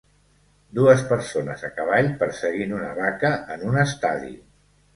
Dues 0.79 1.03
persones 1.11 1.67
a 1.67 1.71
cavall 1.75 2.09
perseguint 2.23 2.75
una 2.81 2.91
vaca 3.03 3.33
en 3.57 3.69
un 3.71 3.81
estadi 3.87 4.37